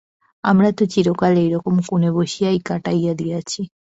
আমরা 0.43 0.69
তো 0.71 0.83
চিরকাল 0.93 1.33
এইরকম 1.37 1.75
কোণে 1.87 2.09
বসিয়াই 2.17 2.57
কাটাইয়া 2.65 3.13
দিয়াছি। 3.13 3.61